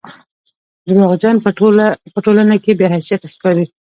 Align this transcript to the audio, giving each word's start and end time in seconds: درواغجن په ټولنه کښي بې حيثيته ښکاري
درواغجن 0.87 1.35
په 2.15 2.19
ټولنه 2.25 2.53
کښي 2.61 2.73
بې 2.79 2.87
حيثيته 2.93 3.27
ښکاري 3.33 3.65